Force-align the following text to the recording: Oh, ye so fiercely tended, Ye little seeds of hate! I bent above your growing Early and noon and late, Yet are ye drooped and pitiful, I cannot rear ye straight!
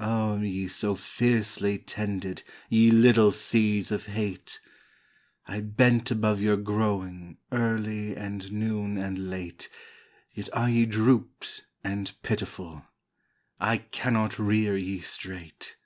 Oh, 0.00 0.40
ye 0.40 0.66
so 0.66 0.94
fiercely 0.94 1.78
tended, 1.78 2.42
Ye 2.70 2.90
little 2.90 3.30
seeds 3.30 3.92
of 3.92 4.06
hate! 4.06 4.58
I 5.46 5.60
bent 5.60 6.10
above 6.10 6.40
your 6.40 6.56
growing 6.56 7.36
Early 7.52 8.16
and 8.16 8.50
noon 8.50 8.96
and 8.96 9.28
late, 9.28 9.68
Yet 10.32 10.48
are 10.54 10.70
ye 10.70 10.86
drooped 10.86 11.66
and 11.84 12.10
pitiful, 12.22 12.86
I 13.60 13.76
cannot 13.76 14.38
rear 14.38 14.74
ye 14.74 15.00
straight! 15.02 15.76